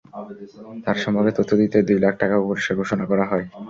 তাঁর 0.85 0.97
সম্পর্কে 1.03 1.31
তথ্য 1.37 1.51
দিতে 1.61 1.77
দুই 1.87 1.97
লাখ 2.03 2.13
টাকা 2.21 2.35
পুরস্কার 2.41 2.75
ঘোষণা 2.81 3.05
করা 3.11 3.25
হয়। 3.31 3.45